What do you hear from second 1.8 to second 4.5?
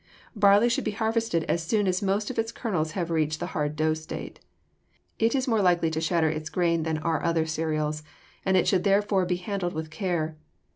as most of its kernels have reached the hard dough state.